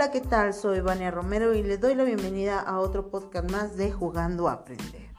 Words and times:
Hola, 0.00 0.12
¿qué 0.12 0.22
tal? 0.22 0.54
Soy 0.54 0.80
Vania 0.80 1.10
Romero 1.10 1.52
y 1.52 1.62
les 1.62 1.78
doy 1.78 1.94
la 1.94 2.04
bienvenida 2.04 2.58
a 2.58 2.78
otro 2.78 3.10
podcast 3.10 3.50
más 3.50 3.76
de 3.76 3.92
Jugando 3.92 4.48
a 4.48 4.52
Aprender, 4.52 5.10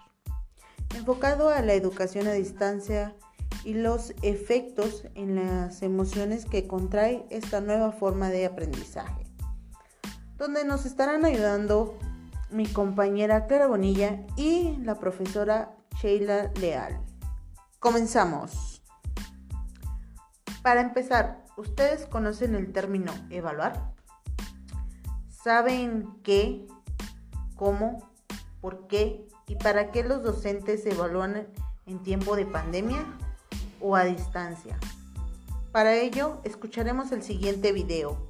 enfocado 0.95 1.49
a 1.49 1.61
la 1.61 1.75
educación 1.75 2.25
a 2.25 2.31
distancia 2.31 3.15
y 3.63 3.75
los 3.75 4.15
efectos 4.23 5.03
en 5.13 5.35
las 5.35 5.83
emociones 5.83 6.45
que 6.45 6.65
contrae 6.65 7.27
esta 7.29 7.61
nueva 7.61 7.91
forma 7.91 8.29
de 8.29 8.47
aprendizaje, 8.47 9.27
donde 10.39 10.65
nos 10.65 10.87
estarán 10.87 11.25
ayudando 11.25 11.99
mi 12.49 12.65
compañera 12.65 13.45
Clara 13.45 13.67
Bonilla 13.67 14.25
y 14.35 14.77
la 14.77 14.95
profesora 14.95 15.75
Sheila 16.01 16.49
Leal. 16.59 16.99
Comenzamos. 17.77 18.81
Para 20.63 20.81
empezar, 20.81 21.45
¿ustedes 21.55 22.07
conocen 22.07 22.55
el 22.55 22.73
término 22.73 23.13
evaluar? 23.29 24.00
¿Saben 25.43 26.21
qué, 26.23 26.67
cómo, 27.55 28.11
por 28.61 28.87
qué 28.87 29.25
y 29.47 29.55
para 29.55 29.89
qué 29.89 30.03
los 30.03 30.21
docentes 30.21 30.85
evalúan 30.85 31.47
en 31.87 32.03
tiempo 32.03 32.35
de 32.35 32.45
pandemia 32.45 33.03
o 33.79 33.95
a 33.95 34.03
distancia? 34.03 34.77
Para 35.71 35.95
ello, 35.95 36.41
escucharemos 36.43 37.11
el 37.11 37.23
siguiente 37.23 37.71
video. 37.71 38.29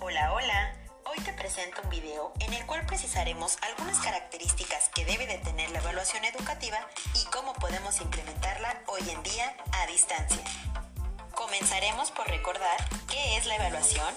Hola, 0.00 0.34
hola. 0.34 0.76
Hoy 1.06 1.24
te 1.24 1.32
presento 1.32 1.80
un 1.82 1.88
video 1.88 2.34
en 2.40 2.52
el 2.52 2.66
cual 2.66 2.84
precisaremos 2.84 3.56
algunas 3.62 3.98
características 4.00 4.90
que 4.94 5.06
debe 5.06 5.26
de 5.26 5.38
tener 5.38 5.70
la 5.70 5.78
evaluación 5.78 6.22
educativa 6.26 6.76
y 7.14 7.24
cómo 7.30 7.54
podemos 7.54 7.98
implementarla 8.02 8.82
hoy 8.88 9.08
en 9.08 9.22
día 9.22 9.56
a 9.72 9.86
distancia. 9.86 10.44
Comenzaremos 11.34 12.10
por 12.10 12.28
recordar 12.28 12.76
qué 13.08 13.38
es 13.38 13.46
la 13.46 13.56
evaluación, 13.56 14.14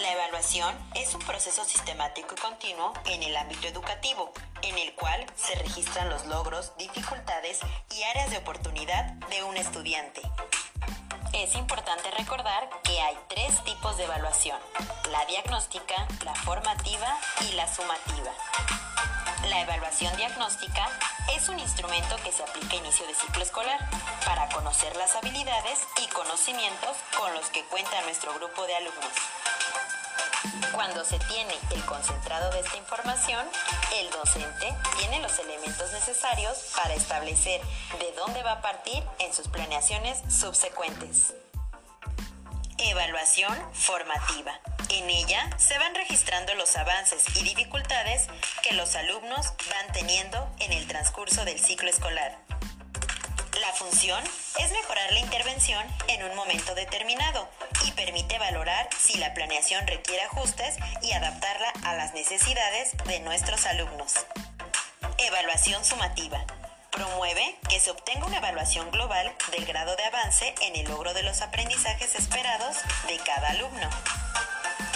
la 0.00 0.12
evaluación 0.12 0.74
es 0.94 1.14
un 1.14 1.22
proceso 1.22 1.64
sistemático 1.64 2.34
y 2.34 2.40
continuo 2.40 2.92
en 3.06 3.22
el 3.22 3.36
ámbito 3.36 3.66
educativo, 3.66 4.32
en 4.62 4.76
el 4.78 4.94
cual 4.94 5.24
se 5.36 5.54
registran 5.54 6.10
los 6.10 6.26
logros, 6.26 6.76
dificultades 6.76 7.60
y 7.94 8.02
áreas 8.02 8.30
de 8.30 8.38
oportunidad 8.38 9.04
de 9.30 9.42
un 9.44 9.56
estudiante. 9.56 10.20
Es 11.32 11.54
importante 11.54 12.10
recordar 12.12 12.68
que 12.82 13.00
hay 13.00 13.16
tres 13.28 13.62
tipos 13.64 13.96
de 13.96 14.04
evaluación, 14.04 14.58
la 15.10 15.24
diagnóstica, 15.26 16.06
la 16.24 16.34
formativa 16.34 17.18
y 17.48 17.52
la 17.52 17.72
sumativa. 17.72 18.32
La 19.48 19.60
evaluación 19.60 20.16
diagnóstica 20.16 20.88
es 21.36 21.48
un 21.48 21.58
instrumento 21.58 22.16
que 22.24 22.32
se 22.32 22.42
aplica 22.42 22.74
a 22.74 22.76
inicio 22.76 23.06
de 23.06 23.14
ciclo 23.14 23.42
escolar 23.42 23.78
para 24.24 24.48
conocer 24.48 24.94
las 24.96 25.14
habilidades 25.14 25.80
y 26.02 26.06
conocimientos 26.08 26.96
con 27.16 27.32
los 27.34 27.48
que 27.50 27.64
cuenta 27.64 28.02
nuestro 28.02 28.34
grupo 28.34 28.66
de 28.66 28.76
alumnos. 28.76 29.12
Cuando 30.72 31.04
se 31.04 31.18
tiene 31.18 31.54
el 31.70 31.84
concentrado 31.84 32.50
de 32.50 32.60
esta 32.60 32.76
información, 32.76 33.46
el 33.94 34.10
docente 34.10 34.74
tiene 34.98 35.20
los 35.20 35.38
elementos 35.38 35.92
necesarios 35.92 36.72
para 36.76 36.94
establecer 36.94 37.60
de 37.98 38.12
dónde 38.12 38.42
va 38.42 38.52
a 38.52 38.62
partir 38.62 39.02
en 39.18 39.32
sus 39.32 39.48
planeaciones 39.48 40.20
subsecuentes. 40.28 41.34
Evaluación 42.78 43.56
formativa. 43.72 44.60
En 44.90 45.08
ella 45.08 45.50
se 45.56 45.78
van 45.78 45.94
registrando 45.94 46.54
los 46.54 46.76
avances 46.76 47.24
y 47.36 47.42
dificultades 47.42 48.28
que 48.62 48.74
los 48.74 48.94
alumnos 48.94 49.54
van 49.70 49.92
teniendo 49.92 50.48
en 50.60 50.72
el 50.72 50.86
transcurso 50.86 51.44
del 51.44 51.58
ciclo 51.58 51.88
escolar. 51.88 52.36
La 53.60 53.72
función 53.72 54.22
es 54.58 54.70
mejorar 54.72 55.12
la 55.12 55.20
intervención 55.20 55.86
en 56.08 56.22
un 56.24 56.36
momento 56.36 56.74
determinado 56.74 57.48
y 57.86 57.92
permite 57.92 58.38
valorar 58.38 58.88
si 58.98 59.18
la 59.18 59.32
planeación 59.32 59.86
requiere 59.86 60.22
ajustes 60.24 60.76
y 61.02 61.12
adaptarla 61.12 61.72
a 61.84 61.94
las 61.94 62.14
necesidades 62.14 62.96
de 63.06 63.20
nuestros 63.20 63.64
alumnos. 63.66 64.14
Evaluación 65.18 65.84
sumativa. 65.84 66.44
Promueve 66.90 67.56
que 67.68 67.78
se 67.78 67.90
obtenga 67.90 68.26
una 68.26 68.38
evaluación 68.38 68.90
global 68.90 69.32
del 69.52 69.66
grado 69.66 69.94
de 69.96 70.04
avance 70.04 70.54
en 70.62 70.76
el 70.76 70.88
logro 70.88 71.14
de 71.14 71.22
los 71.22 71.42
aprendizajes 71.42 72.14
esperados 72.14 72.76
de 73.06 73.18
cada 73.18 73.50
alumno. 73.50 73.90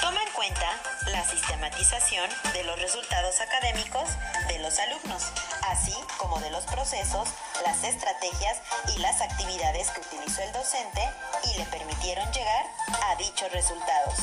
Toma 0.00 0.22
en 0.22 0.32
cuenta 0.32 0.66
la 1.08 1.24
sistematización 1.24 2.28
de 2.54 2.64
los 2.64 2.80
resultados 2.80 3.40
académicos 3.40 4.08
de 4.48 4.58
los 4.58 4.78
alumnos, 4.78 5.30
así 5.68 5.94
como 6.16 6.40
de 6.40 6.50
los 6.50 6.64
procesos, 6.64 7.28
las 7.64 7.84
estrategias 7.84 8.58
y 8.96 8.98
las 9.00 9.20
actividades 9.20 9.90
que 9.90 10.00
utilizó 10.00 10.42
el 10.42 10.52
docente 10.52 11.06
y 11.44 11.58
le 11.58 11.64
permitieron 11.66 12.30
llegar 12.32 12.66
a 13.02 13.16
dichos 13.16 13.50
resultados. 13.52 14.14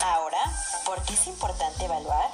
Ahora, 0.00 0.38
¿por 0.84 1.02
qué 1.04 1.14
es 1.14 1.26
importante 1.26 1.84
evaluar? 1.84 2.30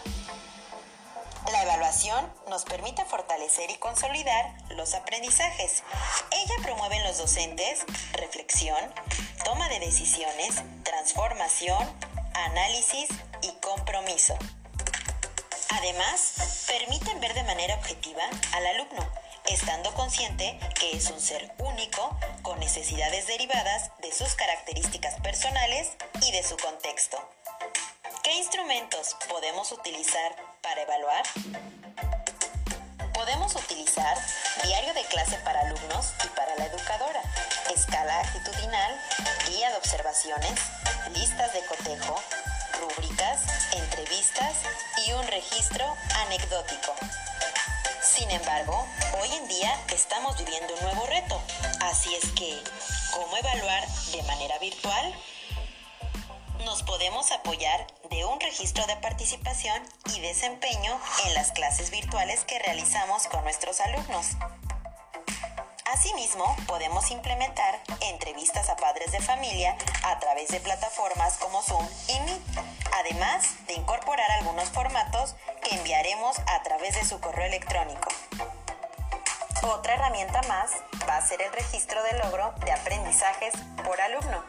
La 1.52 1.62
evaluación 1.62 2.32
nos 2.48 2.64
permite 2.64 3.04
fortalecer 3.04 3.70
y 3.70 3.76
consolidar 3.76 4.52
los 4.70 4.94
aprendizajes. 4.94 5.84
Ella 6.32 6.54
promueve 6.62 6.96
en 6.96 7.04
los 7.04 7.18
docentes 7.18 7.84
reflexión, 8.12 8.78
toma 9.44 9.68
de 9.68 9.78
decisiones, 9.78 10.62
transformación, 10.82 11.78
análisis 12.34 13.08
y 13.42 13.52
compromiso. 13.60 14.36
Además, 15.70 16.64
permiten 16.66 17.20
ver 17.20 17.34
de 17.34 17.44
manera 17.44 17.76
objetiva 17.76 18.22
al 18.52 18.66
alumno, 18.66 19.08
estando 19.48 19.92
consciente 19.94 20.58
que 20.78 20.96
es 20.96 21.10
un 21.10 21.20
ser 21.20 21.52
único 21.58 22.18
con 22.42 22.58
necesidades 22.58 23.26
derivadas 23.26 23.90
de 24.02 24.12
sus 24.12 24.34
características 24.34 25.20
personales 25.20 25.92
y 26.26 26.32
de 26.32 26.42
su 26.42 26.56
contexto. 26.56 27.18
¿Qué 28.22 28.34
instrumentos 28.38 29.16
podemos 29.28 29.70
utilizar 29.72 30.36
para 30.62 30.82
evaluar? 30.82 31.22
Podemos 33.14 33.54
utilizar 33.54 34.18
diario 34.64 34.92
de 34.94 35.04
clase 35.04 35.36
para 35.38 35.60
alumnos 35.60 36.12
y 36.24 36.28
para 36.28 36.54
la 36.56 36.66
educadora, 36.66 37.22
escala 37.74 38.20
actitudinal, 38.20 39.00
guía 39.48 39.70
de 39.70 39.76
observaciones, 39.76 40.60
listas 41.12 41.52
de 41.52 41.64
cotejo, 41.66 42.20
rúbricas, 42.80 43.42
entrevistas 43.72 44.54
y 45.06 45.12
un 45.12 45.26
registro 45.28 45.96
anecdótico. 46.26 46.94
Sin 48.16 48.30
embargo, 48.30 48.86
hoy 49.20 49.28
en 49.30 49.46
día 49.46 49.78
estamos 49.92 50.38
viviendo 50.38 50.72
un 50.72 50.80
nuevo 50.84 51.04
reto, 51.04 51.38
así 51.82 52.14
es 52.14 52.30
que, 52.30 52.58
¿cómo 53.12 53.36
evaluar 53.36 53.86
de 54.10 54.22
manera 54.22 54.58
virtual? 54.58 55.14
Nos 56.64 56.82
podemos 56.82 57.30
apoyar 57.30 57.86
de 58.08 58.24
un 58.24 58.40
registro 58.40 58.86
de 58.86 58.96
participación 58.96 59.82
y 60.14 60.20
desempeño 60.20 60.98
en 61.26 61.34
las 61.34 61.52
clases 61.52 61.90
virtuales 61.90 62.46
que 62.46 62.58
realizamos 62.58 63.26
con 63.26 63.44
nuestros 63.44 63.82
alumnos. 63.82 64.28
Asimismo, 65.84 66.56
podemos 66.66 67.10
implementar 67.10 67.82
entrevistas 68.00 68.70
a 68.70 68.76
padres 68.76 69.12
de 69.12 69.20
familia 69.20 69.76
a 70.04 70.18
través 70.20 70.48
de 70.48 70.60
plataformas 70.60 71.36
como 71.36 71.62
Zoom 71.62 71.86
y 72.08 72.20
Meet, 72.20 72.42
además 72.94 73.44
de 73.66 73.74
incorporar 73.74 74.30
algunos 74.30 74.70
formatos 74.70 75.34
que 75.68 75.74
enviaremos 75.74 76.38
a 76.38 76.62
través 76.62 76.94
de 76.94 77.04
su 77.04 77.20
correo 77.20 77.46
electrónico. 77.46 78.08
Otra 79.62 79.94
herramienta 79.94 80.40
más 80.42 80.70
va 81.08 81.16
a 81.16 81.26
ser 81.26 81.42
el 81.42 81.52
registro 81.52 82.02
de 82.04 82.18
logro 82.18 82.54
de 82.64 82.72
aprendizajes 82.72 83.54
por 83.84 84.00
alumno. 84.00 84.44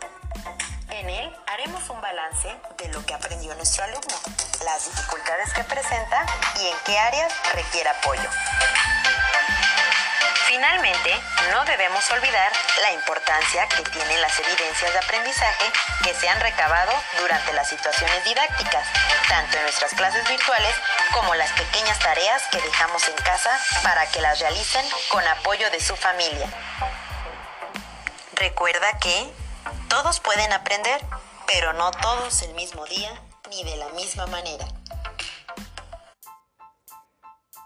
En 0.89 1.09
él 1.09 1.35
haremos 1.47 1.89
un 1.89 1.99
balance 2.01 2.49
de 2.77 2.89
lo 2.89 3.03
que 3.05 3.13
aprendió 3.13 3.55
nuestro 3.55 3.83
alumno, 3.83 4.15
las 4.63 4.85
dificultades 4.85 5.53
que 5.53 5.63
presenta 5.63 6.25
y 6.61 6.67
en 6.67 6.75
qué 6.85 6.99
áreas 6.99 7.33
requiere 7.53 7.89
apoyo. 7.89 8.29
Finalmente, 10.57 11.13
no 11.51 11.65
debemos 11.65 12.09
olvidar 12.09 12.51
la 12.81 12.91
importancia 12.93 13.67
que 13.67 13.83
tienen 13.91 14.19
las 14.19 14.39
evidencias 14.39 14.91
de 14.91 14.97
aprendizaje 14.97 15.71
que 16.03 16.15
se 16.15 16.27
han 16.27 16.39
recabado 16.39 16.91
durante 17.19 17.53
las 17.53 17.69
situaciones 17.69 18.23
didácticas, 18.23 18.87
tanto 19.29 19.55
en 19.55 19.61
nuestras 19.61 19.93
clases 19.93 20.27
virtuales 20.27 20.73
como 21.13 21.35
las 21.35 21.51
pequeñas 21.51 21.99
tareas 21.99 22.41
que 22.47 22.59
dejamos 22.59 23.07
en 23.07 23.13
casa 23.17 23.51
para 23.83 24.07
que 24.07 24.19
las 24.19 24.39
realicen 24.39 24.83
con 25.09 25.23
apoyo 25.27 25.69
de 25.69 25.79
su 25.79 25.95
familia. 25.95 26.49
Recuerda 28.33 28.97
que 28.97 29.31
todos 29.89 30.19
pueden 30.21 30.51
aprender, 30.53 30.99
pero 31.45 31.73
no 31.73 31.91
todos 31.91 32.41
el 32.41 32.55
mismo 32.55 32.83
día 32.87 33.11
ni 33.51 33.63
de 33.63 33.77
la 33.77 33.89
misma 33.89 34.25
manera. 34.25 34.65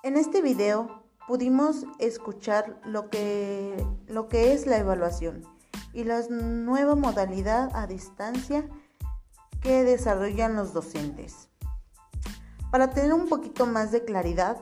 En 0.03 0.17
este 0.17 0.41
video 0.41 1.00
pudimos 1.27 1.85
escuchar 1.99 2.79
lo 2.85 3.09
que, 3.09 3.85
lo 4.07 4.27
que 4.27 4.53
es 4.53 4.65
la 4.65 4.77
evaluación 4.77 5.43
y 5.93 6.03
la 6.03 6.21
nueva 6.29 6.95
modalidad 6.95 7.69
a 7.75 7.87
distancia 7.87 8.65
que 9.61 9.83
desarrollan 9.83 10.55
los 10.55 10.73
docentes. 10.73 11.49
Para 12.71 12.89
tener 12.91 13.13
un 13.13 13.27
poquito 13.27 13.65
más 13.65 13.91
de 13.91 14.05
claridad, 14.05 14.57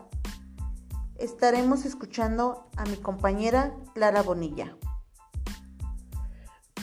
estaremos 1.18 1.86
escuchando 1.86 2.68
a 2.76 2.86
mi 2.86 2.98
compañera 2.98 3.76
Clara 3.94 4.22
Bonilla. 4.24 4.76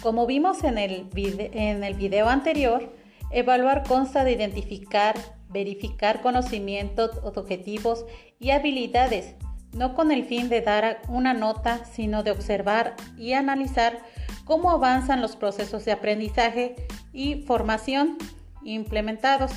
Como 0.02 0.26
vimos 0.26 0.62
en 0.62 0.78
el, 0.78 1.10
en 1.14 1.82
el 1.82 1.94
video 1.94 2.28
anterior, 2.28 2.92
evaluar 3.30 3.82
consta 3.88 4.22
de 4.24 4.32
identificar, 4.32 5.16
verificar 5.48 6.22
conocimientos, 6.22 7.10
objetivos 7.24 8.06
y 8.38 8.50
habilidades, 8.50 9.34
no 9.76 9.94
con 9.94 10.10
el 10.10 10.24
fin 10.24 10.48
de 10.48 10.62
dar 10.62 11.02
una 11.08 11.34
nota, 11.34 11.84
sino 11.84 12.22
de 12.22 12.30
observar 12.30 12.96
y 13.16 13.34
analizar 13.34 14.00
cómo 14.44 14.70
avanzan 14.70 15.20
los 15.20 15.36
procesos 15.36 15.84
de 15.84 15.92
aprendizaje 15.92 16.76
y 17.12 17.42
formación 17.42 18.16
implementados. 18.64 19.52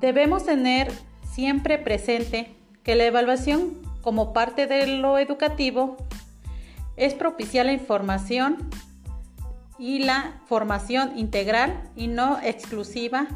Debemos 0.00 0.44
tener 0.44 0.92
siempre 1.32 1.78
presente 1.78 2.54
que 2.82 2.94
la 2.94 3.04
evaluación 3.04 3.82
como 4.02 4.32
parte 4.32 4.66
de 4.66 4.86
lo 4.86 5.18
educativo 5.18 5.96
es 6.96 7.14
propiciar 7.14 7.66
la 7.66 7.72
información 7.72 8.70
y 9.78 10.00
la 10.00 10.40
formación 10.46 11.18
integral 11.18 11.90
y 11.96 12.06
no 12.06 12.38
exclusiva 12.42 13.26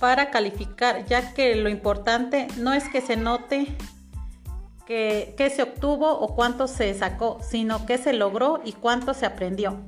para 0.00 0.30
calificar, 0.30 1.04
ya 1.06 1.34
que 1.34 1.56
lo 1.56 1.68
importante 1.68 2.48
no 2.56 2.72
es 2.72 2.88
que 2.88 3.00
se 3.00 3.16
note 3.16 3.66
qué 4.86 5.52
se 5.54 5.62
obtuvo 5.62 6.10
o 6.10 6.34
cuánto 6.34 6.66
se 6.66 6.94
sacó, 6.94 7.38
sino 7.42 7.84
qué 7.84 7.98
se 7.98 8.14
logró 8.14 8.62
y 8.64 8.72
cuánto 8.72 9.12
se 9.12 9.26
aprendió. 9.26 9.78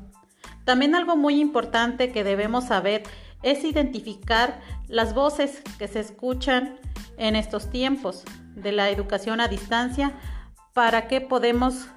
También 0.64 0.94
algo 0.94 1.16
muy 1.16 1.40
importante 1.40 2.12
que 2.12 2.22
debemos 2.22 2.66
saber 2.66 3.04
es 3.42 3.64
identificar 3.64 4.60
las 4.88 5.14
voces 5.14 5.62
que 5.78 5.88
se 5.88 6.00
escuchan 6.00 6.76
en 7.16 7.34
estos 7.34 7.70
tiempos 7.70 8.24
de 8.54 8.72
la 8.72 8.90
educación 8.90 9.40
a 9.40 9.48
distancia 9.48 10.12
para 10.74 11.08
que 11.08 11.22
podemos 11.22 11.88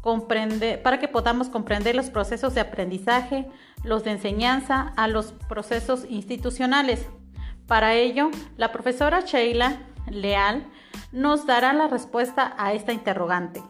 comprender, 0.00 0.82
para 0.82 0.98
que 0.98 1.06
podamos 1.06 1.48
comprender 1.48 1.94
los 1.94 2.10
procesos 2.10 2.54
de 2.54 2.60
aprendizaje, 2.60 3.48
los 3.82 4.04
de 4.04 4.12
enseñanza, 4.12 4.92
a 4.96 5.08
los 5.08 5.32
procesos 5.48 6.04
institucionales. 6.08 7.06
Para 7.66 7.94
ello, 7.94 8.30
la 8.56 8.72
profesora 8.72 9.20
Sheila 9.20 9.80
Leal 10.08 10.70
nos 11.12 11.46
dará 11.46 11.72
la 11.72 11.88
respuesta 11.88 12.54
a 12.58 12.72
esta 12.72 12.92
interrogante. 12.92 13.62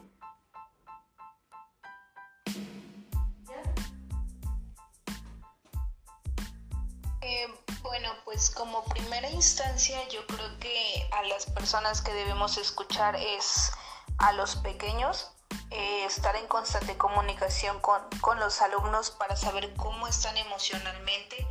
Eh, 7.21 7.47
bueno, 7.81 8.09
pues 8.25 8.49
como 8.49 8.83
primera 8.85 9.29
instancia 9.31 9.97
yo 10.09 10.25
creo 10.27 10.59
que 10.59 11.07
a 11.11 11.23
las 11.23 11.45
personas 11.45 12.01
que 12.01 12.13
debemos 12.13 12.57
escuchar 12.57 13.15
es 13.15 13.71
a 14.17 14.33
los 14.33 14.55
pequeños, 14.57 15.32
eh, 15.73 16.05
estar 16.05 16.35
en 16.35 16.45
constante 16.47 16.95
comunicación 16.97 17.79
con, 17.79 18.39
los 18.39 18.61
alumnos 18.61 19.11
para 19.11 19.35
saber 19.35 19.73
cómo 19.75 20.07
están 20.07 20.37
emocionalmente. 20.37 21.47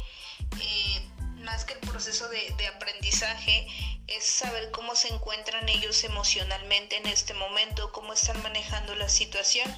Eh, 0.61 1.09
más 1.39 1.65
que 1.65 1.75
el 1.75 1.81
proceso 1.81 2.29
de, 2.29 2.55
de, 2.57 2.69
aprendizaje, 2.69 3.67
es 4.07 4.25
saber 4.25 4.71
cómo 4.71 4.95
se 4.95 5.13
encuentran 5.13 5.69
ellos 5.69 6.05
emocionalmente 6.05 6.99
en 6.99 7.07
este 7.07 7.35
momento, 7.35 7.91
cómo 7.91 8.13
están 8.13 8.41
manejando 8.43 8.95
la 8.95 9.09
situación 9.09 9.69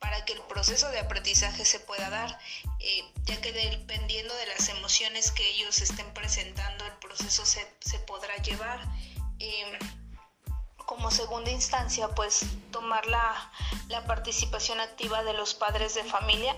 para 0.00 0.24
que 0.24 0.32
el 0.32 0.40
proceso 0.42 0.90
de 0.90 0.98
aprendizaje 0.98 1.64
se 1.64 1.78
pueda 1.78 2.10
dar, 2.10 2.38
eh, 2.80 3.04
ya 3.24 3.40
que 3.40 3.52
dependiendo 3.52 4.34
de 4.34 4.46
las 4.46 4.68
emociones 4.70 5.30
que 5.30 5.48
ellos 5.50 5.80
estén 5.80 6.12
presentando, 6.14 6.84
el 6.84 6.92
proceso 6.94 7.46
se, 7.46 7.64
se 7.80 8.00
podrá 8.00 8.36
llevar. 8.38 8.80
Como 10.86 11.10
segunda 11.10 11.50
instancia, 11.50 12.08
pues 12.08 12.44
tomar 12.70 13.06
la, 13.06 13.50
participación 14.06 14.80
activa 14.80 15.22
de 15.22 15.32
los 15.32 15.54
padres 15.54 15.94
de 15.94 16.04
familia, 16.04 16.54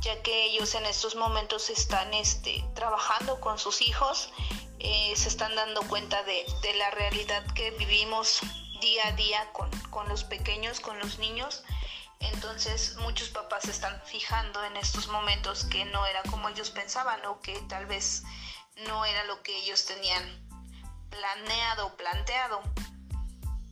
ya 0.00 0.22
que 0.22 0.44
ellos 0.46 0.74
en 0.74 0.84
estos 0.86 1.14
momentos 1.14 1.70
están 1.70 2.12
este, 2.12 2.64
trabajando 2.74 3.40
con 3.40 3.58
sus 3.58 3.80
hijos, 3.80 4.30
eh, 4.78 5.12
se 5.16 5.28
están 5.28 5.54
dando 5.54 5.82
cuenta 5.82 6.22
de, 6.24 6.44
la 6.76 6.90
realidad 6.90 7.44
que 7.54 7.70
vivimos 7.72 8.40
día 8.80 9.08
a 9.08 9.12
día 9.12 9.52
con, 9.52 9.70
con 9.90 10.08
los 10.08 10.24
pequeños, 10.24 10.80
con 10.80 10.98
los 10.98 11.18
niños. 11.18 11.62
Entonces 12.20 12.96
muchos 12.96 13.30
papás 13.30 13.64
se 13.64 13.70
están 13.70 14.00
fijando 14.04 14.62
en 14.64 14.76
estos 14.76 15.08
momentos 15.08 15.64
que 15.64 15.86
no 15.86 16.04
era 16.06 16.22
como 16.24 16.48
ellos 16.48 16.70
pensaban 16.70 17.24
o 17.26 17.40
que 17.40 17.58
tal 17.62 17.86
vez 17.86 18.24
no 18.86 19.04
era 19.04 19.24
lo 19.24 19.42
que 19.42 19.56
ellos 19.56 19.86
tenían 19.86 20.50
planeado 21.10 21.96
planteado. 21.96 22.62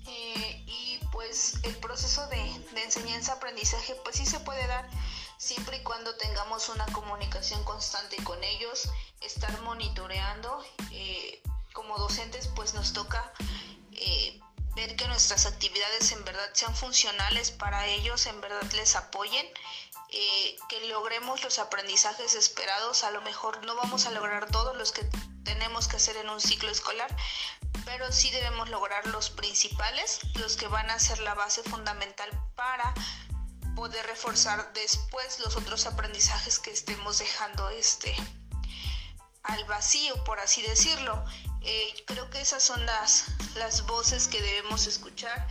Eh, 0.08 0.64
y 0.66 0.98
pues 1.12 1.54
el 1.62 1.76
proceso 1.76 2.26
de, 2.28 2.40
enseñanza-aprendizaje 2.82 3.94
pues 4.04 4.16
sí 4.16 4.26
se 4.26 4.40
puede 4.40 4.66
dar 4.66 4.88
siempre 5.36 5.76
y 5.76 5.82
cuando 5.82 6.14
tengamos 6.16 6.68
una 6.68 6.86
comunicación 6.86 7.62
constante 7.64 8.16
con 8.24 8.42
ellos, 8.42 8.90
estar 9.20 9.60
monitoreando. 9.62 10.64
Eh, 10.92 11.42
como 11.72 11.96
docentes 11.98 12.48
pues 12.56 12.74
nos 12.74 12.92
toca 12.92 13.32
eh, 13.92 14.40
ver 14.74 14.96
que 14.96 15.06
nuestras 15.06 15.46
actividades 15.46 16.12
en 16.12 16.24
verdad 16.24 16.48
sean 16.52 16.74
funcionales 16.74 17.50
para 17.50 17.86
ellos, 17.86 18.26
en 18.26 18.40
verdad 18.40 18.62
les 18.72 18.96
apoyen, 18.96 19.46
que 20.10 20.88
logremos 20.88 21.42
los 21.42 21.58
aprendizajes 21.58 22.34
esperados. 22.34 23.04
A 23.04 23.10
lo 23.10 23.20
mejor 23.22 23.64
no 23.64 23.74
vamos 23.76 24.06
a 24.06 24.10
lograr 24.10 24.50
todos 24.50 24.76
los 24.76 24.92
que 24.92 25.08
tenemos 25.44 25.88
que 25.88 25.96
hacer 25.96 26.16
en 26.16 26.28
un 26.28 26.40
ciclo 26.40 26.70
escolar, 26.70 27.14
pero 27.84 28.12
sí 28.12 28.30
debemos 28.30 28.68
lograr 28.68 29.06
los 29.06 29.30
principales, 29.30 30.20
los 30.34 30.56
que 30.56 30.68
van 30.68 30.90
a 30.90 30.98
ser 30.98 31.18
la 31.20 31.34
base 31.34 31.62
fundamental 31.62 32.30
para 32.54 32.94
poder 33.74 34.04
reforzar 34.06 34.72
después 34.72 35.38
los 35.40 35.56
otros 35.56 35.86
aprendizajes 35.86 36.58
que 36.58 36.70
estemos 36.70 37.18
dejando 37.18 37.70
este 37.70 38.14
al 39.44 39.64
vacío, 39.64 40.22
por 40.24 40.40
así 40.40 40.62
decirlo. 40.62 41.24
Eh, 41.62 42.04
creo 42.06 42.28
que 42.28 42.40
esas 42.40 42.62
son 42.62 42.84
las, 42.84 43.26
las 43.54 43.86
voces 43.86 44.28
que 44.28 44.42
debemos 44.42 44.86
escuchar. 44.86 45.48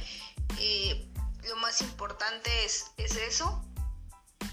Eh, 0.59 1.09
lo 1.43 1.55
más 1.55 1.81
importante 1.81 2.65
es, 2.65 2.91
es 2.97 3.15
eso. 3.15 3.63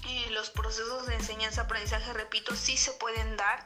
Eh, 0.07 0.29
los 0.31 0.49
procesos 0.49 1.07
de 1.07 1.15
enseñanza-aprendizaje, 1.15 2.13
repito, 2.13 2.55
sí 2.55 2.77
se 2.77 2.91
pueden 2.93 3.37
dar 3.37 3.65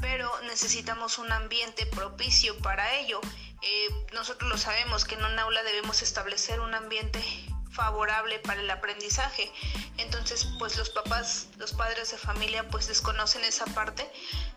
pero 0.00 0.30
necesitamos 0.42 1.18
un 1.18 1.32
ambiente 1.32 1.86
propicio 1.86 2.56
para 2.58 2.94
ello. 2.94 3.20
Eh, 3.62 3.88
nosotros 4.12 4.50
lo 4.50 4.58
sabemos 4.58 5.04
que 5.04 5.14
en 5.14 5.24
un 5.24 5.38
aula 5.38 5.62
debemos 5.62 6.02
establecer 6.02 6.60
un 6.60 6.74
ambiente 6.74 7.22
favorable 7.70 8.38
para 8.38 8.60
el 8.60 8.70
aprendizaje. 8.70 9.50
Entonces, 9.98 10.46
pues 10.58 10.76
los 10.76 10.90
papás, 10.90 11.48
los 11.58 11.72
padres 11.72 12.10
de 12.10 12.18
familia, 12.18 12.68
pues 12.68 12.86
desconocen 12.86 13.44
esa 13.44 13.66
parte. 13.66 14.10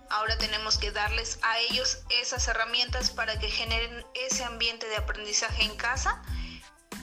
Ahora 0.10 0.38
tenemos 0.38 0.78
que 0.78 0.92
darles 0.92 1.40
a 1.42 1.60
ellos 1.60 2.00
esas 2.10 2.48
herramientas 2.48 3.12
para 3.12 3.38
que 3.40 3.50
generen 3.50 4.06
ese 4.14 4.44
ambiente 4.44 4.88
de 4.88 4.98
aprendizaje 4.98 5.64
en 5.64 5.76
casa, 5.76 6.22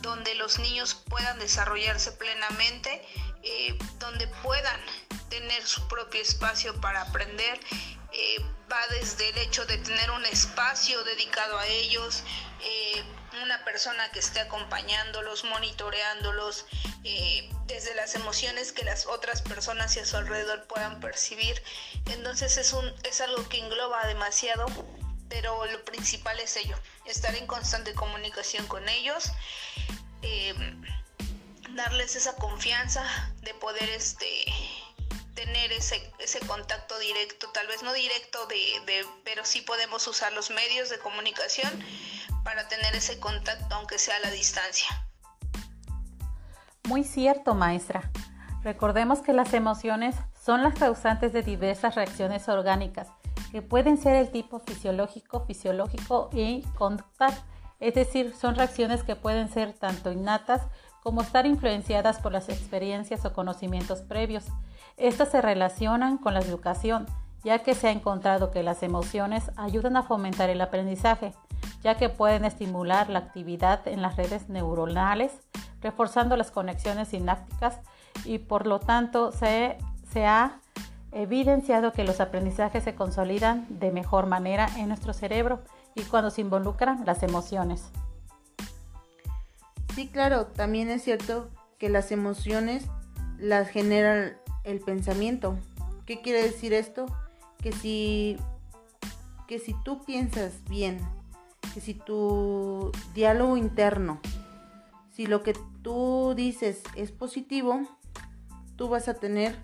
donde 0.01 0.35
los 0.35 0.59
niños 0.59 0.95
puedan 0.95 1.39
desarrollarse 1.39 2.13
plenamente, 2.13 3.03
eh, 3.47 3.79
donde 3.99 4.27
puedan 4.43 4.81
tener 5.29 5.67
su 5.67 5.87
propio 5.89 6.21
espacio 6.21 6.79
para 6.81 7.03
aprender 7.03 7.59
eh, 8.19 8.43
va 8.73 8.81
desde 8.89 9.29
el 9.29 9.39
hecho 9.39 9.67
de 9.67 9.77
tener 9.77 10.11
un 10.11 10.25
espacio 10.25 11.05
dedicado 11.05 11.59
a 11.59 11.67
ellos, 11.67 12.23
eh, 12.63 13.05
una 13.43 13.63
persona 13.65 14.11
que 14.11 14.21
esté 14.21 14.41
acompañándolos, 14.41 15.45
monitoreándolos, 15.45 16.65
eh, 17.05 17.51
desde 17.67 17.95
las 17.95 18.15
emociones 18.15 18.73
que 18.73 18.85
las 18.85 19.07
otras 19.07 19.43
personas 19.43 19.95
y 19.97 20.01
a 20.01 20.07
su 20.07 20.17
alrededor 20.17 20.67
puedan 20.67 20.99
percibir. 21.01 21.63
Entonces 22.07 22.57
es, 22.57 22.73
un, 22.73 22.91
es 23.05 23.21
algo 23.21 23.47
que 23.51 23.59
engloba 23.59 24.07
demasiado, 24.07 24.65
pero 25.29 25.67
lo 25.67 25.85
principal 25.85 26.41
es 26.41 26.57
ello, 26.57 26.79
estar 27.05 27.35
en 27.35 27.47
constante 27.47 27.93
comunicación 27.93 28.67
con 28.67 28.89
ellos 28.89 29.31
darles 31.77 32.17
esa 32.17 32.35
confianza 32.37 33.03
de 33.43 33.55
poder 33.55 33.89
este 33.91 34.27
tener 35.35 35.71
ese, 35.73 36.11
ese 36.19 36.41
contacto 36.41 36.99
directo, 36.99 37.49
tal 37.53 37.67
vez 37.67 37.83
no 37.83 37.93
directo, 37.93 38.47
de, 38.47 39.07
pero 39.23 39.45
sí 39.45 39.61
podemos 39.61 40.07
usar 40.09 40.33
los 40.33 40.51
medios 40.51 40.89
de 40.89 40.99
comunicación 40.99 41.71
para 42.43 42.67
tener 42.69 42.97
ese 42.97 43.21
contacto, 43.21 43.75
aunque 43.75 43.99
sea 43.99 44.17
a 44.17 44.21
la 44.21 44.31
distancia. 44.31 44.89
Muy 46.85 47.05
cierto, 47.05 47.55
maestra. 47.55 48.11
Recordemos 48.63 49.21
que 49.21 49.35
las 49.35 49.53
emociones 49.53 50.17
son 50.43 50.63
las 50.63 50.75
causantes 50.75 51.35
de 51.35 51.43
diversas 51.43 51.95
reacciones 51.97 52.49
orgánicas, 52.49 53.09
que 53.53 53.61
pueden 53.61 53.99
ser 53.99 54.17
el 54.17 54.31
tipo 54.31 54.61
fisiológico, 54.61 55.45
fisiológico 55.45 56.31
y 56.33 56.63
conductual. 56.79 57.35
Es 57.79 57.95
decir, 57.95 58.35
son 58.35 58.55
reacciones 58.55 59.03
que 59.03 59.17
pueden 59.17 59.53
ser 59.53 59.75
tanto 59.75 60.11
innatas 60.11 60.63
como 61.07 61.23
estar 61.23 61.47
influenciadas 61.47 62.19
por 62.19 62.33
las 62.33 62.49
experiencias 62.49 63.25
o 63.25 63.33
conocimientos 63.33 64.01
previos. 64.01 64.47
Estas 64.97 65.29
se 65.31 65.41
relacionan 65.41 66.19
con 66.19 66.35
la 66.35 66.41
educación, 66.41 67.07
ya 67.45 67.61
que 67.61 67.77
se 67.77 67.87
ha 67.87 67.93
encontrado 67.93 68.51
que 68.51 68.65
las 68.65 68.83
emociones 68.83 69.53
ayudan 69.55 69.97
a 69.97 70.03
fomentar 70.03 70.51
el 70.51 70.61
aprendizaje, 70.61 71.33
ya 71.85 71.95
que 71.97 72.09
pueden 72.09 72.45
estimular 72.45 73.09
la 73.09 73.21
actividad 73.21 73.87
en 73.87 74.03
las 74.03 74.17
redes 74.17 74.49
neuronales, 74.49 75.31
reforzando 75.81 76.37
las 76.37 76.51
conexiones 76.51 77.07
sinápticas 77.07 77.79
y 78.25 78.39
por 78.39 78.67
lo 78.67 78.81
tanto 78.81 79.31
se, 79.31 79.79
se 80.13 80.27
ha 80.27 80.59
evidenciado 81.13 81.93
que 81.93 82.03
los 82.03 82.19
aprendizajes 82.19 82.83
se 82.83 82.97
consolidan 82.97 83.65
de 83.69 83.93
mejor 83.93 84.27
manera 84.27 84.69
en 84.77 84.89
nuestro 84.89 85.13
cerebro 85.13 85.63
y 85.95 86.03
cuando 86.03 86.31
se 86.31 86.41
involucran 86.41 87.05
las 87.07 87.23
emociones. 87.23 87.93
Sí, 89.97 90.09
claro, 90.09 90.49
también 90.49 90.91
es 90.91 91.05
cierto 91.05 91.49
que 91.79 91.89
las 91.89 92.13
emociones 92.13 92.85
las 93.39 93.71
generan 93.71 94.37
el 94.63 94.81
pensamiento. 94.81 95.57
¿Qué 96.05 96.21
quiere 96.21 96.43
decir 96.43 96.75
esto? 96.75 97.07
Que 97.63 97.73
si, 97.73 98.37
que 99.49 99.59
si 99.59 99.75
tú 99.85 100.05
piensas 100.05 100.53
bien, 100.69 100.99
que 101.73 101.81
si 101.81 101.95
tu 101.95 102.93
diálogo 103.15 103.57
interno, 103.57 104.21
si 105.15 105.25
lo 105.27 105.43
que 105.43 105.55
tú 105.81 106.35
dices 106.37 106.83
es 106.95 107.11
positivo, 107.11 107.81
tú 108.77 108.91
vas 108.91 109.09
a 109.09 109.15
tener 109.15 109.57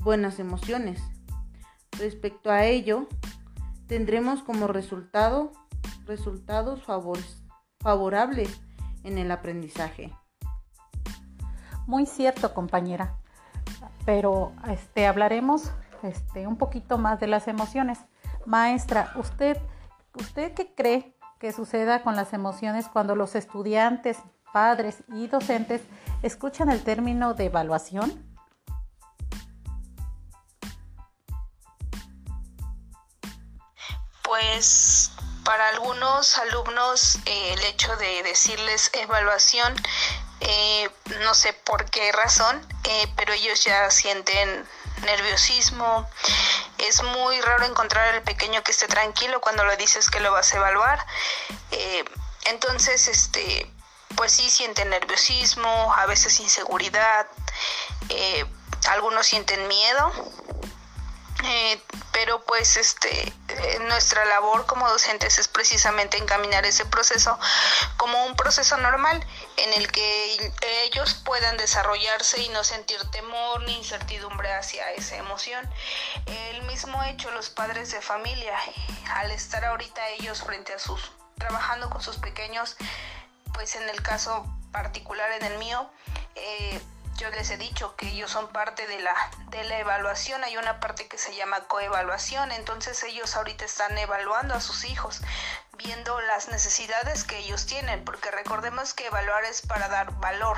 buenas 0.00 0.38
emociones. 0.38 1.02
Respecto 1.98 2.52
a 2.52 2.66
ello, 2.66 3.08
tendremos 3.88 4.44
como 4.44 4.68
resultado 4.68 5.50
resultados 6.06 6.82
favorables 7.80 8.60
en 9.04 9.18
el 9.18 9.30
aprendizaje. 9.30 10.12
Muy 11.86 12.06
cierto, 12.06 12.54
compañera. 12.54 13.16
Pero 14.04 14.52
este 14.68 15.06
hablaremos 15.06 15.72
este 16.02 16.46
un 16.46 16.56
poquito 16.56 16.98
más 16.98 17.20
de 17.20 17.26
las 17.26 17.48
emociones. 17.48 17.98
Maestra, 18.46 19.12
usted 19.16 19.58
usted 20.14 20.52
qué 20.54 20.74
cree 20.74 21.16
que 21.38 21.52
suceda 21.52 22.02
con 22.02 22.16
las 22.16 22.32
emociones 22.32 22.88
cuando 22.88 23.16
los 23.16 23.34
estudiantes, 23.34 24.18
padres 24.52 25.02
y 25.08 25.26
docentes 25.28 25.82
escuchan 26.22 26.70
el 26.70 26.82
término 26.82 27.34
de 27.34 27.46
evaluación? 27.46 28.12
Pues 34.22 35.11
para 35.44 35.68
algunos 35.68 36.38
alumnos 36.38 37.18
eh, 37.26 37.54
el 37.54 37.64
hecho 37.64 37.96
de 37.96 38.22
decirles 38.22 38.90
evaluación, 38.94 39.74
eh, 40.40 40.90
no 41.20 41.34
sé 41.34 41.52
por 41.52 41.84
qué 41.90 42.12
razón, 42.12 42.66
eh, 42.84 43.12
pero 43.16 43.32
ellos 43.32 43.64
ya 43.64 43.90
sienten 43.90 44.66
nerviosismo. 45.04 46.08
Es 46.78 47.02
muy 47.02 47.40
raro 47.40 47.64
encontrar 47.64 48.14
al 48.14 48.22
pequeño 48.22 48.62
que 48.62 48.72
esté 48.72 48.86
tranquilo 48.86 49.40
cuando 49.40 49.64
le 49.64 49.76
dices 49.76 50.10
que 50.10 50.20
lo 50.20 50.32
vas 50.32 50.52
a 50.52 50.56
evaluar. 50.56 51.04
entonces, 52.46 53.08
este, 53.08 53.70
pues 54.16 54.32
sí 54.32 54.50
sienten 54.50 54.90
nerviosismo, 54.90 55.94
a 55.94 56.06
veces 56.06 56.38
inseguridad, 56.40 57.26
algunos 58.88 59.26
sienten 59.26 59.68
miedo 59.68 60.12
eh, 61.44 61.82
pero 62.12 62.42
pues 62.44 62.76
este 62.76 63.28
eh, 63.48 63.78
nuestra 63.88 64.24
labor 64.26 64.66
como 64.66 64.88
docentes 64.88 65.38
es 65.38 65.48
precisamente 65.48 66.18
encaminar 66.18 66.64
ese 66.64 66.84
proceso 66.86 67.38
como 67.96 68.24
un 68.26 68.36
proceso 68.36 68.76
normal 68.76 69.24
en 69.56 69.72
el 69.74 69.90
que 69.90 70.52
ellos 70.84 71.14
puedan 71.24 71.56
desarrollarse 71.56 72.40
y 72.42 72.48
no 72.50 72.64
sentir 72.64 72.98
temor 73.10 73.62
ni 73.62 73.76
incertidumbre 73.78 74.52
hacia 74.52 74.90
esa 74.92 75.16
emoción. 75.16 75.68
El 76.26 76.62
mismo 76.62 77.02
hecho 77.04 77.30
los 77.32 77.50
padres 77.50 77.90
de 77.90 78.00
familia, 78.00 78.56
al 79.14 79.30
estar 79.30 79.64
ahorita 79.64 80.08
ellos 80.10 80.42
frente 80.42 80.72
a 80.72 80.78
sus 80.78 81.12
trabajando 81.38 81.90
con 81.90 82.00
sus 82.02 82.18
pequeños, 82.18 82.76
pues 83.52 83.74
en 83.74 83.88
el 83.88 84.00
caso 84.02 84.46
particular 84.70 85.30
en 85.32 85.44
el 85.44 85.58
mío, 85.58 85.90
eh, 86.34 86.80
yo 87.16 87.30
les 87.30 87.50
he 87.50 87.56
dicho 87.56 87.94
que 87.96 88.08
ellos 88.08 88.30
son 88.30 88.48
parte 88.48 88.86
de 88.86 89.00
la, 89.00 89.14
de 89.48 89.64
la 89.64 89.78
evaluación, 89.78 90.42
hay 90.44 90.56
una 90.56 90.80
parte 90.80 91.08
que 91.08 91.18
se 91.18 91.34
llama 91.34 91.60
coevaluación, 91.68 92.52
entonces 92.52 93.02
ellos 93.02 93.36
ahorita 93.36 93.64
están 93.64 93.96
evaluando 93.98 94.54
a 94.54 94.60
sus 94.60 94.84
hijos, 94.84 95.20
viendo 95.76 96.20
las 96.22 96.48
necesidades 96.48 97.24
que 97.24 97.38
ellos 97.38 97.66
tienen, 97.66 98.04
porque 98.04 98.30
recordemos 98.30 98.94
que 98.94 99.06
evaluar 99.06 99.44
es 99.44 99.62
para 99.62 99.88
dar 99.88 100.12
valor, 100.20 100.56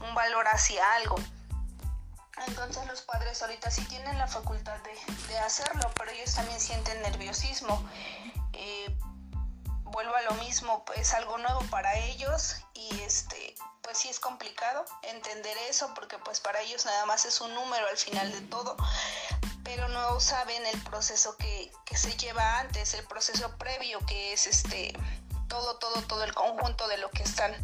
un 0.00 0.14
valor 0.14 0.46
hacia 0.48 0.84
algo. 0.94 1.16
Entonces 2.46 2.86
los 2.86 3.02
padres 3.02 3.40
ahorita 3.42 3.70
sí 3.70 3.84
tienen 3.84 4.18
la 4.18 4.26
facultad 4.26 4.78
de, 5.28 5.38
hacerlo, 5.38 5.90
pero 5.96 6.10
ellos 6.10 6.34
también 6.34 6.58
sienten 6.60 7.00
nerviosismo. 7.02 7.82
Eh, 8.52 8.96
vuelvo 9.84 10.14
a 10.16 10.22
lo 10.22 10.32
mismo, 10.34 10.84
es 10.96 11.12
algo 11.14 11.38
nuevo 11.38 11.60
para 11.70 11.94
ellos 11.94 12.56
y 12.74 13.00
este 13.02 13.51
pues 13.92 14.00
sí 14.00 14.08
es 14.08 14.20
complicado 14.20 14.86
entender 15.02 15.54
eso 15.68 15.92
porque 15.94 16.16
pues 16.16 16.40
para 16.40 16.62
ellos 16.62 16.86
nada 16.86 17.04
más 17.04 17.26
es 17.26 17.42
un 17.42 17.52
número 17.52 17.86
al 17.88 17.98
final 17.98 18.32
de 18.32 18.40
todo, 18.40 18.74
pero 19.64 19.86
no 19.88 20.18
saben 20.18 20.64
el 20.64 20.80
proceso 20.80 21.36
que, 21.36 21.70
que 21.84 21.98
se 21.98 22.16
lleva 22.16 22.60
antes, 22.60 22.94
el 22.94 23.04
proceso 23.04 23.54
previo 23.58 23.98
que 24.06 24.32
es 24.32 24.46
este 24.46 24.94
todo, 25.46 25.76
todo, 25.76 26.00
todo 26.04 26.24
el 26.24 26.32
conjunto 26.32 26.88
de 26.88 26.96
lo 26.96 27.10
que 27.10 27.22
están 27.22 27.54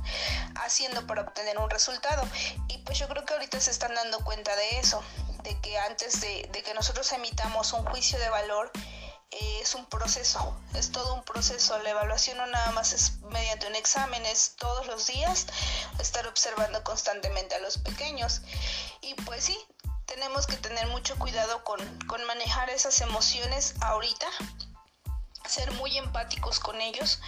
haciendo 0.57 1.07
para 1.07 1.23
obtener 1.23 1.57
un 1.57 1.71
resultado. 1.71 2.29
Y 2.69 2.77
pues 2.85 2.99
yo 2.99 3.09
creo 3.09 3.25
que 3.25 3.33
ahorita 3.33 3.59
se 3.59 3.71
están 3.71 3.95
dando 3.95 4.19
cuenta 4.23 4.55
de 4.55 4.81
eso, 4.81 5.03
de 5.45 5.59
que 5.63 5.79
antes 5.79 6.21
de, 6.21 6.47
de 6.53 6.63
que 6.63 6.75
nosotros 6.75 7.11
emitamos 7.13 7.73
un 7.73 7.87
juicio 7.87 8.19
de 8.19 8.29
valor, 8.29 8.71
es 9.31 9.75
un 9.75 9.87
proceso, 9.87 10.59
es 10.75 10.91
todo 10.93 11.15
un 11.15 11.25
proceso. 11.25 11.79
La 11.79 11.91
evaluación 11.91 12.39
no 12.39 12.47
nada 12.47 12.71
más 12.73 12.93
es 12.93 13.21
mediante 13.31 13.67
un 13.67 13.75
examen, 13.75 14.25
es 14.27 14.55
todos 14.57 14.87
los 14.87 15.07
días 15.07 15.47
estar 15.99 16.27
observando 16.27 16.83
constantemente 16.85 17.55
a 17.55 17.61
los 17.61 17.79
pequeños. 17.79 18.41
Y 19.03 19.15
pues 19.15 19.45
sí, 19.45 19.59
tenemos 20.07 20.47
que 20.47 20.57
tener 20.57 20.87
mucho 20.89 21.19
cuidado 21.19 21.63
con, 21.65 21.79
con 22.07 22.25
manejar 22.25 22.71
esas 22.71 23.01
emociones 23.01 23.75
ahorita, 23.81 24.27
ser 25.47 25.71
muy 25.73 25.97
empáticos 25.99 26.61
con 26.61 26.81
ellos, 26.81 27.21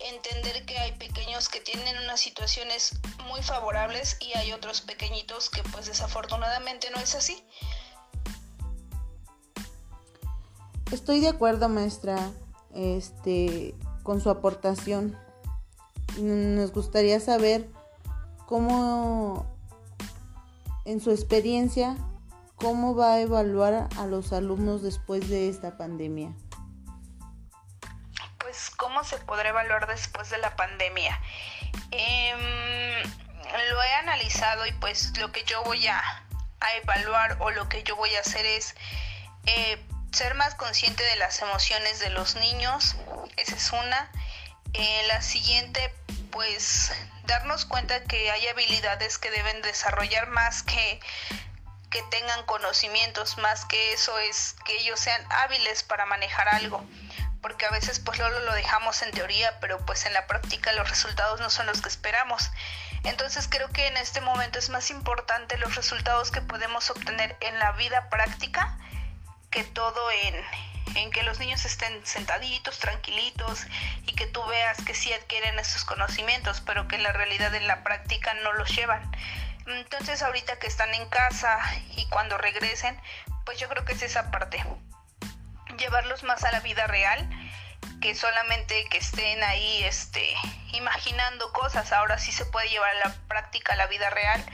entender 0.00 0.66
que 0.66 0.78
hay 0.78 0.92
pequeños 0.92 1.48
que 1.48 1.60
tienen 1.60 1.96
unas 1.98 2.20
situaciones 2.20 2.98
muy 3.24 3.42
favorables 3.42 4.16
y 4.20 4.34
hay 4.34 4.52
otros 4.52 4.80
pequeñitos 4.80 5.50
que 5.50 5.62
pues 5.64 5.86
desafortunadamente 5.86 6.90
no 6.90 6.98
es 6.98 7.14
así. 7.14 7.42
Estoy 10.92 11.20
de 11.20 11.28
acuerdo, 11.28 11.68
maestra, 11.68 12.18
este, 12.74 13.74
con 14.02 14.20
su 14.20 14.28
aportación. 14.28 15.16
Nos 16.18 16.72
gustaría 16.72 17.20
saber 17.20 17.68
cómo, 18.46 19.46
en 20.84 21.00
su 21.00 21.12
experiencia, 21.12 21.96
cómo 22.56 22.96
va 22.96 23.14
a 23.14 23.20
evaluar 23.20 23.88
a 23.96 24.06
los 24.06 24.32
alumnos 24.32 24.82
después 24.82 25.28
de 25.28 25.48
esta 25.48 25.76
pandemia. 25.76 26.32
Pues, 28.38 28.70
¿cómo 28.70 29.04
se 29.04 29.16
podrá 29.18 29.50
evaluar 29.50 29.86
después 29.86 30.28
de 30.30 30.38
la 30.38 30.56
pandemia? 30.56 31.20
Em, 31.92 33.02
lo 33.70 33.82
he 33.82 33.92
analizado 34.00 34.66
y 34.66 34.72
pues 34.72 35.16
lo 35.18 35.30
que 35.30 35.44
yo 35.44 35.62
voy 35.62 35.86
a, 35.86 36.02
evaluar 36.82 37.36
o 37.40 37.50
lo 37.50 37.68
que 37.68 37.84
yo 37.84 37.96
voy 37.96 38.14
a 38.16 38.20
hacer 38.20 38.44
es 38.44 38.74
eh, 39.46 39.82
ser 40.12 40.34
más 40.34 40.54
consciente 40.54 41.02
de 41.04 41.16
las 41.16 41.40
emociones 41.40 41.98
de 42.00 42.10
los 42.10 42.34
niños, 42.36 42.96
esa 43.36 43.56
es 43.56 43.72
una. 43.72 44.10
Eh, 44.72 45.02
la 45.08 45.22
siguiente, 45.22 45.92
pues 46.30 46.92
darnos 47.24 47.64
cuenta 47.64 48.02
que 48.04 48.30
hay 48.30 48.46
habilidades 48.48 49.18
que 49.18 49.30
deben 49.30 49.62
desarrollar 49.62 50.28
más 50.28 50.62
que 50.62 51.00
que 51.90 52.02
tengan 52.04 52.44
conocimientos, 52.46 53.36
más 53.38 53.64
que 53.64 53.92
eso 53.92 54.16
es 54.20 54.54
que 54.64 54.76
ellos 54.78 54.98
sean 55.00 55.20
hábiles 55.28 55.82
para 55.82 56.06
manejar 56.06 56.48
algo, 56.48 56.84
porque 57.42 57.66
a 57.66 57.70
veces 57.70 57.98
pues 57.98 58.18
solo 58.18 58.38
lo 58.40 58.54
dejamos 58.54 59.02
en 59.02 59.10
teoría, 59.10 59.58
pero 59.60 59.84
pues 59.84 60.06
en 60.06 60.12
la 60.12 60.28
práctica 60.28 60.72
los 60.72 60.88
resultados 60.88 61.40
no 61.40 61.50
son 61.50 61.66
los 61.66 61.82
que 61.82 61.88
esperamos. 61.88 62.50
Entonces 63.02 63.48
creo 63.48 63.68
que 63.70 63.88
en 63.88 63.96
este 63.96 64.20
momento 64.20 64.58
es 64.58 64.68
más 64.68 64.90
importante 64.90 65.58
los 65.58 65.74
resultados 65.74 66.30
que 66.30 66.40
podemos 66.40 66.90
obtener 66.90 67.36
en 67.40 67.58
la 67.58 67.72
vida 67.72 68.08
práctica 68.08 68.78
que 69.50 69.64
todo 69.64 70.10
en, 70.10 71.10
que 71.10 71.22
los 71.22 71.38
niños 71.38 71.64
estén 71.64 72.04
sentaditos, 72.04 72.78
tranquilitos 72.78 73.66
y 74.06 74.14
que 74.14 74.26
tú 74.26 74.44
veas 74.46 74.82
que 74.84 74.94
sí 74.94 75.12
adquieren 75.12 75.58
esos 75.58 75.84
conocimientos, 75.84 76.60
pero 76.60 76.86
que 76.88 76.96
en 76.96 77.02
la 77.02 77.12
realidad 77.12 77.54
en 77.54 77.66
la 77.66 77.82
práctica 77.82 78.34
no 78.42 78.52
los 78.52 78.74
llevan. 78.74 79.10
Entonces 79.66 80.22
ahorita 80.22 80.58
que 80.58 80.66
están 80.66 80.92
en 80.94 81.08
casa 81.08 81.58
y 81.96 82.06
cuando 82.08 82.38
regresen, 82.38 83.00
pues 83.44 83.58
yo 83.58 83.68
creo 83.68 83.84
que 83.84 83.92
es 83.92 84.02
esa 84.02 84.30
parte. 84.30 84.64
Llevarlos 85.78 86.22
más 86.22 86.44
a 86.44 86.52
la 86.52 86.60
vida 86.60 86.86
real 86.86 87.28
que 88.00 88.14
solamente 88.14 88.86
que 88.88 88.98
estén 88.98 89.42
ahí 89.42 89.82
este 89.84 90.34
imaginando 90.72 91.52
cosas, 91.52 91.92
ahora 91.92 92.18
sí 92.18 92.32
se 92.32 92.46
puede 92.46 92.68
llevar 92.68 92.90
a 92.90 93.08
la 93.08 93.14
práctica 93.28 93.74
a 93.74 93.76
la 93.76 93.86
vida 93.86 94.08
real 94.10 94.44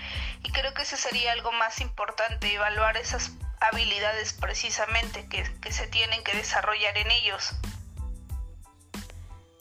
y 0.43 0.51
creo 0.51 0.75
que 0.75 0.83
ese 0.83 0.97
sería 0.97 1.33
algo 1.33 1.53
más 1.53 1.81
importante, 1.81 2.53
evaluar 2.53 2.97
esas 2.97 3.31
habilidades 3.73 4.33
precisamente 4.33 5.27
que, 5.29 5.45
que 5.61 5.73
se 5.73 5.87
tienen 5.87 6.23
que 6.25 6.37
desarrollar 6.37 6.97
en 6.97 7.11
ellos. 7.11 7.53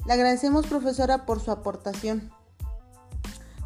Le 0.05 0.13
agradecemos 0.13 0.67
profesora 0.67 1.25
por 1.25 1.41
su 1.41 1.51
aportación. 1.51 2.31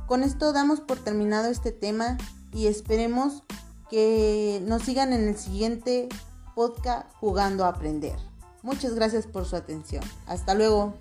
Con 0.07 0.23
esto 0.23 0.53
damos 0.53 0.79
por 0.79 0.97
terminado 1.03 1.49
este 1.49 1.71
tema 1.71 2.17
y 2.53 2.67
esperemos 2.67 3.43
que 3.89 4.61
nos 4.63 4.83
sigan 4.83 5.13
en 5.13 5.27
el 5.27 5.37
siguiente 5.37 6.07
podcast 6.55 7.11
Jugando 7.19 7.65
a 7.65 7.69
Aprender. 7.69 8.17
Muchas 8.61 8.93
gracias 8.93 9.27
por 9.27 9.45
su 9.45 9.55
atención. 9.55 10.03
Hasta 10.27 10.53
luego. 10.53 10.97